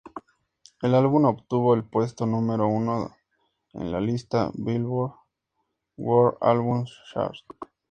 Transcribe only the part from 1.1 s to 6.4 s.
obtuvo el puesto número uno en la lista "Billboard" World